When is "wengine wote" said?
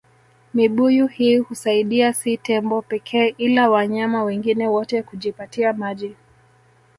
4.23-5.03